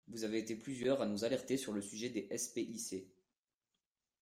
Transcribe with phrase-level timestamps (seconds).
[0.07, 3.05] Vous avez été plusieurs à nous alerter sur le sujet des SPIC.